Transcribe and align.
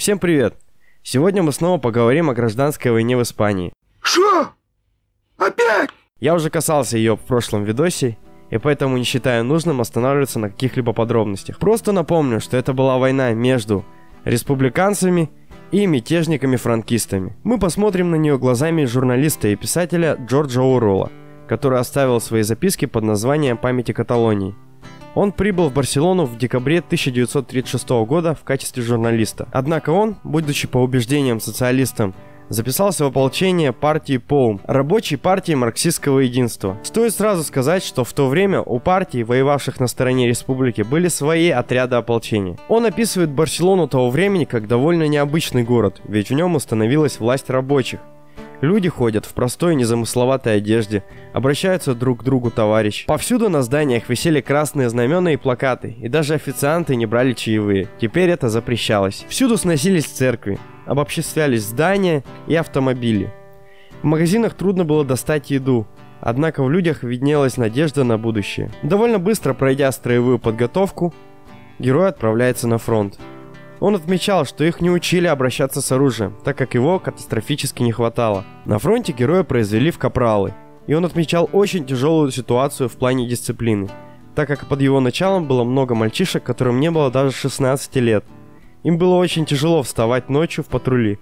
Всем 0.00 0.18
привет! 0.18 0.54
Сегодня 1.02 1.42
мы 1.42 1.52
снова 1.52 1.78
поговорим 1.78 2.30
о 2.30 2.34
гражданской 2.34 2.90
войне 2.90 3.18
в 3.18 3.22
Испании. 3.22 3.70
Что? 4.00 4.48
Опять? 5.36 5.90
Я 6.20 6.34
уже 6.34 6.48
касался 6.48 6.96
ее 6.96 7.16
в 7.16 7.20
прошлом 7.20 7.64
видосе, 7.64 8.16
и 8.48 8.56
поэтому 8.56 8.96
не 8.96 9.04
считаю 9.04 9.44
нужным 9.44 9.82
останавливаться 9.82 10.38
на 10.38 10.48
каких-либо 10.48 10.94
подробностях. 10.94 11.58
Просто 11.58 11.92
напомню, 11.92 12.40
что 12.40 12.56
это 12.56 12.72
была 12.72 12.96
война 12.96 13.34
между 13.34 13.84
республиканцами 14.24 15.30
и 15.70 15.84
мятежниками-франкистами. 15.84 17.36
Мы 17.44 17.58
посмотрим 17.58 18.10
на 18.10 18.16
нее 18.16 18.38
глазами 18.38 18.86
журналиста 18.86 19.48
и 19.48 19.54
писателя 19.54 20.14
Джорджа 20.14 20.62
Уоррелла, 20.62 21.12
который 21.46 21.78
оставил 21.78 22.22
свои 22.22 22.40
записки 22.40 22.86
под 22.86 23.04
названием 23.04 23.58
«Памяти 23.58 23.92
Каталонии». 23.92 24.54
Он 25.14 25.32
прибыл 25.32 25.68
в 25.68 25.74
Барселону 25.74 26.24
в 26.24 26.38
декабре 26.38 26.78
1936 26.78 27.88
года 28.06 28.34
в 28.34 28.44
качестве 28.44 28.82
журналиста. 28.82 29.48
Однако 29.52 29.90
он, 29.90 30.16
будучи 30.22 30.68
по 30.68 30.78
убеждениям 30.78 31.40
социалистом, 31.40 32.14
записался 32.48 33.04
в 33.04 33.08
ополчение 33.08 33.72
партии 33.72 34.18
ПОУМ, 34.18 34.60
рабочей 34.64 35.16
партии 35.16 35.52
марксистского 35.54 36.20
единства. 36.20 36.76
Стоит 36.82 37.14
сразу 37.14 37.44
сказать, 37.44 37.82
что 37.82 38.04
в 38.04 38.12
то 38.12 38.28
время 38.28 38.60
у 38.60 38.78
партий, 38.80 39.22
воевавших 39.22 39.80
на 39.80 39.86
стороне 39.86 40.28
республики, 40.28 40.82
были 40.82 41.08
свои 41.08 41.50
отряды 41.50 41.96
ополчения. 41.96 42.58
Он 42.68 42.84
описывает 42.86 43.30
Барселону 43.30 43.88
того 43.88 44.10
времени 44.10 44.44
как 44.44 44.68
довольно 44.68 45.08
необычный 45.08 45.62
город, 45.62 46.00
ведь 46.04 46.30
в 46.30 46.34
нем 46.34 46.56
установилась 46.56 47.20
власть 47.20 47.48
рабочих, 47.50 48.00
Люди 48.60 48.90
ходят 48.90 49.24
в 49.24 49.32
простой 49.32 49.74
незамысловатой 49.74 50.56
одежде, 50.56 51.02
обращаются 51.32 51.94
друг 51.94 52.20
к 52.20 52.24
другу 52.24 52.50
товарищ. 52.50 53.06
Повсюду 53.06 53.48
на 53.48 53.62
зданиях 53.62 54.08
висели 54.08 54.42
красные 54.42 54.90
знамена 54.90 55.32
и 55.32 55.36
плакаты, 55.36 55.96
и 55.98 56.08
даже 56.08 56.34
официанты 56.34 56.94
не 56.96 57.06
брали 57.06 57.32
чаевые. 57.32 57.88
Теперь 57.98 58.28
это 58.28 58.50
запрещалось. 58.50 59.24
Всюду 59.28 59.56
сносились 59.56 60.04
церкви, 60.04 60.58
обобществлялись 60.84 61.62
здания 61.62 62.22
и 62.48 62.54
автомобили. 62.54 63.32
В 64.02 64.04
магазинах 64.04 64.54
трудно 64.54 64.84
было 64.84 65.06
достать 65.06 65.50
еду, 65.50 65.86
однако 66.20 66.62
в 66.62 66.70
людях 66.70 67.02
виднелась 67.02 67.56
надежда 67.56 68.04
на 68.04 68.18
будущее. 68.18 68.70
Довольно 68.82 69.18
быстро 69.18 69.54
пройдя 69.54 69.90
строевую 69.90 70.38
подготовку, 70.38 71.14
герой 71.78 72.08
отправляется 72.08 72.68
на 72.68 72.76
фронт. 72.76 73.18
Он 73.80 73.94
отмечал, 73.94 74.44
что 74.44 74.62
их 74.62 74.82
не 74.82 74.90
учили 74.90 75.26
обращаться 75.26 75.80
с 75.80 75.90
оружием, 75.90 76.36
так 76.44 76.56
как 76.56 76.74
его 76.74 76.98
катастрофически 76.98 77.82
не 77.82 77.92
хватало. 77.92 78.44
На 78.66 78.78
фронте 78.78 79.12
героя 79.12 79.42
произвели 79.42 79.90
в 79.90 79.98
капралы, 79.98 80.54
и 80.86 80.92
он 80.92 81.06
отмечал 81.06 81.48
очень 81.52 81.86
тяжелую 81.86 82.30
ситуацию 82.30 82.90
в 82.90 82.92
плане 82.92 83.26
дисциплины, 83.26 83.88
так 84.34 84.48
как 84.48 84.66
под 84.66 84.82
его 84.82 85.00
началом 85.00 85.46
было 85.46 85.64
много 85.64 85.94
мальчишек, 85.94 86.42
которым 86.42 86.78
не 86.78 86.90
было 86.90 87.10
даже 87.10 87.32
16 87.32 87.96
лет. 87.96 88.24
Им 88.82 88.98
было 88.98 89.14
очень 89.16 89.46
тяжело 89.46 89.82
вставать 89.82 90.28
ночью 90.28 90.62
в 90.62 90.66
патрули, 90.66 91.18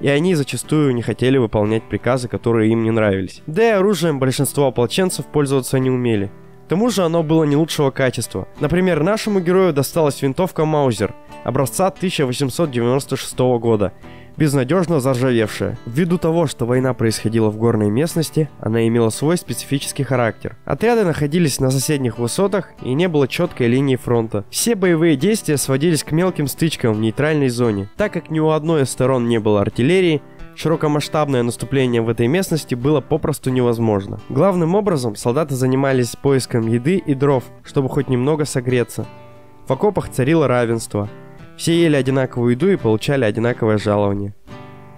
и 0.00 0.08
они 0.08 0.34
зачастую 0.34 0.94
не 0.94 1.02
хотели 1.02 1.38
выполнять 1.38 1.84
приказы, 1.84 2.26
которые 2.26 2.72
им 2.72 2.82
не 2.82 2.90
нравились. 2.90 3.42
Да 3.46 3.62
и 3.62 3.70
оружием 3.70 4.18
большинство 4.18 4.66
ополченцев 4.66 5.26
пользоваться 5.26 5.78
не 5.78 5.90
умели. 5.90 6.32
К 6.66 6.68
тому 6.68 6.90
же 6.90 7.02
оно 7.02 7.22
было 7.22 7.44
не 7.44 7.56
лучшего 7.56 7.90
качества. 7.90 8.48
Например, 8.60 9.02
нашему 9.02 9.40
герою 9.40 9.72
досталась 9.72 10.22
винтовка 10.22 10.64
Маузер– 10.64 11.14
образца 11.44 11.88
1896 11.88 13.38
года, 13.38 13.92
безнадежно 14.36 15.00
заржавевшая. 15.00 15.78
Ввиду 15.86 16.18
того, 16.18 16.46
что 16.46 16.64
война 16.64 16.94
происходила 16.94 17.50
в 17.50 17.56
горной 17.56 17.90
местности, 17.90 18.48
она 18.60 18.86
имела 18.86 19.10
свой 19.10 19.36
специфический 19.36 20.04
характер. 20.04 20.56
Отряды 20.64 21.04
находились 21.04 21.60
на 21.60 21.70
соседних 21.70 22.18
высотах 22.18 22.70
и 22.82 22.94
не 22.94 23.08
было 23.08 23.28
четкой 23.28 23.68
линии 23.68 23.96
фронта. 23.96 24.44
Все 24.50 24.74
боевые 24.74 25.16
действия 25.16 25.56
сводились 25.56 26.04
к 26.04 26.12
мелким 26.12 26.46
стычкам 26.46 26.94
в 26.94 27.00
нейтральной 27.00 27.48
зоне. 27.48 27.88
Так 27.96 28.12
как 28.12 28.30
ни 28.30 28.40
у 28.40 28.50
одной 28.50 28.82
из 28.82 28.90
сторон 28.90 29.28
не 29.28 29.38
было 29.38 29.60
артиллерии, 29.60 30.22
широкомасштабное 30.56 31.42
наступление 31.42 32.02
в 32.02 32.08
этой 32.08 32.26
местности 32.26 32.74
было 32.74 33.00
попросту 33.00 33.50
невозможно. 33.50 34.20
Главным 34.28 34.74
образом 34.74 35.16
солдаты 35.16 35.54
занимались 35.54 36.16
поиском 36.16 36.66
еды 36.66 36.96
и 36.96 37.14
дров, 37.14 37.44
чтобы 37.64 37.88
хоть 37.88 38.08
немного 38.08 38.44
согреться. 38.44 39.06
В 39.66 39.72
окопах 39.72 40.08
царило 40.08 40.48
равенство– 40.48 41.08
все 41.56 41.80
ели 41.80 41.96
одинаковую 41.96 42.52
еду 42.52 42.70
и 42.70 42.76
получали 42.76 43.24
одинаковое 43.24 43.78
жалование. 43.78 44.34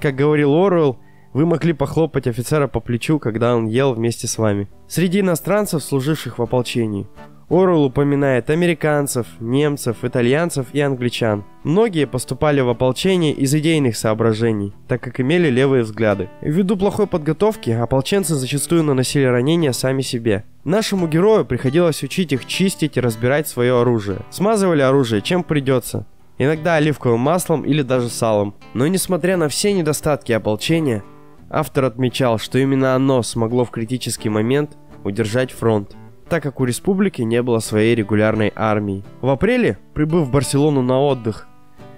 Как 0.00 0.14
говорил 0.14 0.54
Оруэлл, 0.54 0.98
вы 1.32 1.46
могли 1.46 1.72
похлопать 1.72 2.26
офицера 2.26 2.68
по 2.68 2.80
плечу, 2.80 3.18
когда 3.18 3.56
он 3.56 3.66
ел 3.66 3.92
вместе 3.92 4.26
с 4.26 4.38
вами. 4.38 4.68
Среди 4.88 5.20
иностранцев, 5.20 5.82
служивших 5.82 6.38
в 6.38 6.42
ополчении, 6.42 7.08
Оруэлл 7.48 7.84
упоминает 7.84 8.50
американцев, 8.50 9.26
немцев, 9.40 10.04
итальянцев 10.04 10.66
и 10.72 10.80
англичан. 10.80 11.44
Многие 11.62 12.06
поступали 12.06 12.60
в 12.60 12.68
ополчение 12.68 13.32
из 13.32 13.54
идейных 13.54 13.96
соображений, 13.96 14.72
так 14.88 15.02
как 15.02 15.20
имели 15.20 15.48
левые 15.48 15.82
взгляды. 15.82 16.28
Ввиду 16.40 16.76
плохой 16.76 17.06
подготовки, 17.06 17.70
ополченцы 17.70 18.34
зачастую 18.34 18.82
наносили 18.82 19.24
ранения 19.24 19.72
сами 19.72 20.02
себе. 20.02 20.44
Нашему 20.64 21.06
герою 21.06 21.44
приходилось 21.44 22.02
учить 22.02 22.32
их 22.32 22.46
чистить 22.46 22.96
и 22.96 23.00
разбирать 23.00 23.46
свое 23.46 23.80
оружие. 23.80 24.20
Смазывали 24.30 24.80
оружие 24.80 25.20
чем 25.20 25.42
придется, 25.42 26.06
иногда 26.38 26.76
оливковым 26.76 27.20
маслом 27.20 27.62
или 27.62 27.82
даже 27.82 28.08
салом. 28.08 28.54
Но 28.72 28.86
несмотря 28.86 29.36
на 29.36 29.48
все 29.48 29.72
недостатки 29.72 30.32
ополчения, 30.32 31.04
автор 31.50 31.84
отмечал, 31.84 32.38
что 32.38 32.58
именно 32.58 32.94
оно 32.94 33.22
смогло 33.22 33.64
в 33.64 33.70
критический 33.70 34.30
момент 34.30 34.76
удержать 35.04 35.52
фронт, 35.52 35.94
так 36.28 36.42
как 36.42 36.60
у 36.60 36.64
республики 36.64 37.22
не 37.22 37.42
было 37.42 37.58
своей 37.58 37.94
регулярной 37.94 38.52
армии. 38.54 39.04
В 39.20 39.28
апреле, 39.28 39.78
прибыв 39.94 40.26
в 40.26 40.30
Барселону 40.30 40.82
на 40.82 41.00
отдых, 41.00 41.46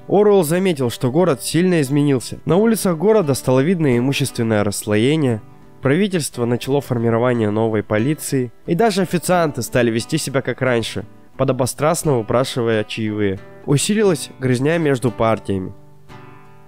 Оруэлл 0.09 0.45
заметил, 0.45 0.91
что 0.91 1.11
город 1.11 1.43
сильно 1.43 1.81
изменился. 1.81 2.39
На 2.45 2.57
улицах 2.57 2.97
города 2.97 3.35
стало 3.35 3.61
видно 3.61 3.99
имущественное 3.99 4.63
расслоение, 4.63 5.43
правительство 5.83 6.45
начало 6.45 6.81
формирование 6.81 7.51
новой 7.51 7.83
полиции, 7.83 8.53
и 8.67 8.75
даже 8.75 9.03
официанты 9.03 9.63
стали 9.63 9.91
вести 9.91 10.19
себя 10.19 10.43
как 10.43 10.63
раньше, 10.63 11.05
подобострастно 11.37 12.19
упрашивая 12.19 12.85
чаевые 12.85 13.39
усилилась 13.67 14.31
грызня 14.39 14.79
между 14.79 15.11
партиями. 15.11 15.75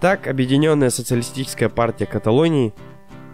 Так, 0.01 0.27
Объединенная 0.27 0.91
социалистическая 0.91 1.69
партия 1.69 2.07
Каталонии 2.07 2.75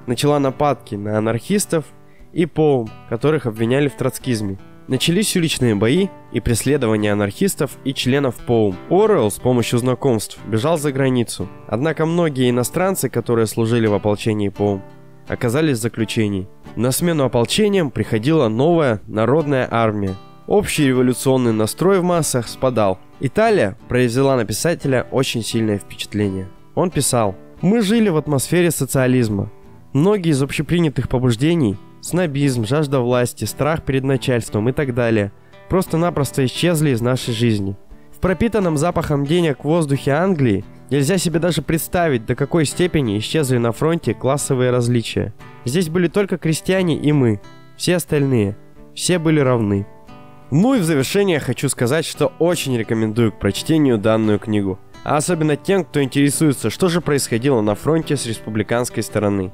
начала 0.06 0.38
нападки 0.38 0.94
на 0.94 1.18
анархистов 1.18 1.86
и 2.34 2.46
ПОУМ, 2.46 2.90
которых 3.08 3.46
обвиняли 3.46 3.88
в 3.88 3.94
троцкизме. 3.94 4.58
Начались 4.86 5.34
уличные 5.34 5.74
бои 5.74 6.08
и 6.32 6.40
преследование 6.40 7.12
анархистов 7.12 7.78
и 7.84 7.94
членов 7.94 8.34
ПОУМ. 8.34 8.76
Оруэлл 8.90 9.30
с 9.30 9.38
помощью 9.38 9.78
знакомств 9.78 10.38
бежал 10.46 10.76
за 10.76 10.92
границу. 10.92 11.48
Однако 11.68 12.04
многие 12.04 12.50
иностранцы, 12.50 13.08
которые 13.08 13.46
служили 13.46 13.86
в 13.86 13.94
ополчении 13.94 14.50
ПОУМ, 14.50 14.82
оказались 15.26 15.78
в 15.78 15.82
заключении. 15.82 16.48
На 16.76 16.90
смену 16.90 17.24
ополчениям 17.24 17.90
приходила 17.90 18.48
новая 18.48 19.00
народная 19.06 19.66
армия. 19.70 20.14
Общий 20.46 20.88
революционный 20.88 21.52
настрой 21.52 22.00
в 22.00 22.02
массах 22.02 22.46
спадал. 22.48 22.98
Италия 23.20 23.78
произвела 23.88 24.36
на 24.36 24.44
писателя 24.44 25.06
очень 25.10 25.42
сильное 25.42 25.78
впечатление. 25.78 26.48
Он 26.74 26.90
писал, 26.90 27.36
«Мы 27.62 27.80
жили 27.80 28.10
в 28.10 28.18
атмосфере 28.18 28.70
социализма. 28.70 29.50
Многие 29.94 30.32
из 30.32 30.42
общепринятых 30.42 31.08
побуждений– 31.08 31.78
снобизм, 32.04 32.64
жажда 32.64 33.00
власти, 33.00 33.44
страх 33.44 33.82
перед 33.82 34.04
начальством 34.04 34.68
и 34.68 34.72
так 34.72 34.94
далее– 34.94 35.32
просто-напросто 35.68 36.44
исчезли 36.44 36.90
из 36.90 37.00
нашей 37.00 37.34
жизни. 37.34 37.76
В 38.12 38.20
пропитанном 38.20 38.76
запахом 38.76 39.26
денег 39.26 39.60
в 39.60 39.64
воздухе 39.64 40.12
Англии 40.12 40.64
нельзя 40.90 41.18
себе 41.18 41.38
даже 41.38 41.62
представить, 41.62 42.26
до 42.26 42.34
какой 42.34 42.64
степени 42.64 43.18
исчезли 43.18 43.58
на 43.58 43.72
фронте 43.72 44.14
классовые 44.14 44.70
различия. 44.70 45.34
Здесь 45.64 45.88
были 45.88 46.08
только 46.08 46.38
крестьяне 46.38 46.96
и 46.96 47.12
мы, 47.12 47.40
все 47.76 47.96
остальные. 47.96 48.56
Все 48.94 49.18
были 49.18 49.40
равны. 49.40 49.86
Ну 50.52 50.74
и 50.74 50.78
в 50.78 50.84
завершение 50.84 51.40
хочу 51.40 51.68
сказать, 51.68 52.04
что 52.04 52.32
очень 52.38 52.78
рекомендую 52.78 53.32
к 53.32 53.40
прочтению 53.40 53.98
данную 53.98 54.38
книгу. 54.38 54.78
А 55.02 55.16
особенно 55.16 55.56
тем, 55.56 55.84
кто 55.84 56.00
интересуется, 56.00 56.70
что 56.70 56.88
же 56.88 57.00
происходило 57.00 57.60
на 57.60 57.74
фронте 57.74 58.16
с 58.16 58.26
республиканской 58.26 59.02
стороны. 59.02 59.52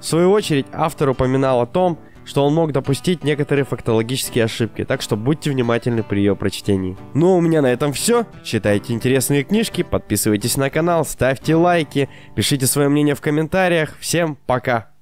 В 0.00 0.04
свою 0.04 0.30
очередь, 0.30 0.66
автор 0.72 1.08
упоминал 1.10 1.60
о 1.60 1.66
том, 1.66 1.98
что 2.24 2.44
он 2.44 2.54
мог 2.54 2.72
допустить 2.72 3.24
некоторые 3.24 3.64
фактологические 3.64 4.44
ошибки, 4.44 4.84
так 4.84 5.00
что 5.00 5.16
будьте 5.16 5.50
внимательны 5.50 6.02
при 6.02 6.18
ее 6.18 6.36
прочтении. 6.36 6.96
Ну 7.14 7.32
а 7.32 7.36
у 7.36 7.40
меня 7.40 7.62
на 7.62 7.72
этом 7.72 7.92
все. 7.92 8.26
Читайте 8.44 8.92
интересные 8.92 9.44
книжки, 9.44 9.82
подписывайтесь 9.82 10.58
на 10.58 10.68
канал, 10.68 11.06
ставьте 11.06 11.54
лайки, 11.54 12.08
пишите 12.34 12.66
свое 12.66 12.90
мнение 12.90 13.14
в 13.14 13.22
комментариях. 13.22 13.96
Всем 13.98 14.36
пока! 14.46 14.97